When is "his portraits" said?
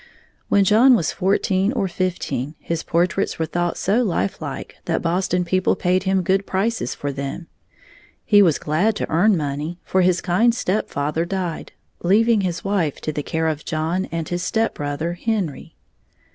2.57-3.37